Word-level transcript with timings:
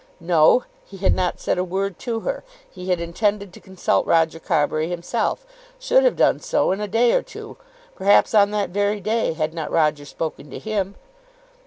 No; 0.19 0.63
he 0.83 0.97
had 0.97 1.13
not 1.13 1.39
said 1.39 1.59
a 1.59 1.63
word 1.63 1.99
to 1.99 2.21
her. 2.21 2.43
He 2.67 2.89
had 2.89 2.99
intended 2.99 3.53
to 3.53 3.59
consult 3.59 4.07
Roger 4.07 4.39
Carbury 4.39 4.89
himself, 4.89 5.45
should 5.77 6.03
have 6.03 6.15
done 6.15 6.39
so 6.39 6.71
in 6.71 6.81
a 6.81 6.87
day 6.87 7.13
or 7.13 7.21
two, 7.21 7.55
perhaps 7.93 8.33
on 8.33 8.49
that 8.49 8.71
very 8.71 8.99
day 8.99 9.33
had 9.33 9.53
not 9.53 9.69
Roger 9.69 10.05
spoken 10.05 10.49
to 10.49 10.57
him. 10.57 10.95